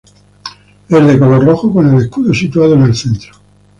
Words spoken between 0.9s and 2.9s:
de color rojo con el escudo situado en